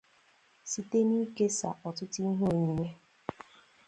[0.71, 2.89] site n'ikesà ọtụtụ ihe onyinye